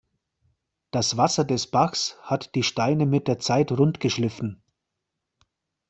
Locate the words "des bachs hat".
1.45-2.55